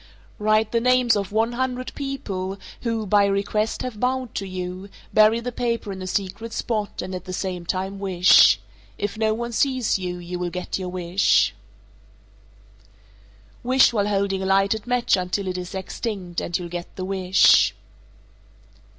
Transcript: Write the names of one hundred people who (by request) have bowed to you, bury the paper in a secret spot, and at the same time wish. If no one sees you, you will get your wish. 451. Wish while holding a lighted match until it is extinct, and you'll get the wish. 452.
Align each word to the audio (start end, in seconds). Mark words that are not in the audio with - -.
Write 0.39 0.71
the 0.71 0.81
names 0.81 1.15
of 1.15 1.31
one 1.31 1.51
hundred 1.51 1.93
people 1.93 2.57
who 2.81 3.05
(by 3.05 3.23
request) 3.23 3.83
have 3.83 3.99
bowed 3.99 4.33
to 4.33 4.47
you, 4.47 4.89
bury 5.13 5.39
the 5.39 5.51
paper 5.51 5.91
in 5.91 6.01
a 6.01 6.07
secret 6.07 6.53
spot, 6.53 7.03
and 7.03 7.13
at 7.13 7.25
the 7.25 7.31
same 7.31 7.67
time 7.67 7.99
wish. 7.99 8.59
If 8.97 9.15
no 9.15 9.35
one 9.35 9.51
sees 9.51 9.99
you, 9.99 10.17
you 10.17 10.39
will 10.39 10.49
get 10.49 10.79
your 10.79 10.89
wish. 10.89 11.53
451. 13.61 13.69
Wish 13.69 13.93
while 13.93 14.07
holding 14.07 14.41
a 14.41 14.45
lighted 14.47 14.87
match 14.87 15.15
until 15.15 15.47
it 15.47 15.55
is 15.55 15.75
extinct, 15.75 16.41
and 16.41 16.57
you'll 16.57 16.67
get 16.67 16.95
the 16.95 17.05
wish. 17.05 17.75
452. 17.75 17.79